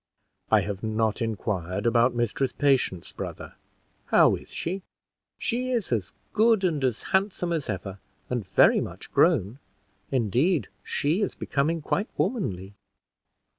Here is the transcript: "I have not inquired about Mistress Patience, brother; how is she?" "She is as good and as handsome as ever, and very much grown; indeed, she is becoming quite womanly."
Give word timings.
"I 0.49 0.61
have 0.61 0.81
not 0.81 1.21
inquired 1.21 1.85
about 1.85 2.15
Mistress 2.15 2.51
Patience, 2.51 3.11
brother; 3.11 3.53
how 4.07 4.35
is 4.35 4.49
she?" 4.49 4.81
"She 5.37 5.69
is 5.69 5.91
as 5.91 6.11
good 6.33 6.63
and 6.63 6.83
as 6.83 7.03
handsome 7.13 7.53
as 7.53 7.69
ever, 7.69 7.99
and 8.27 8.43
very 8.43 8.81
much 8.81 9.11
grown; 9.11 9.59
indeed, 10.09 10.69
she 10.83 11.21
is 11.21 11.35
becoming 11.35 11.83
quite 11.83 12.09
womanly." 12.17 12.73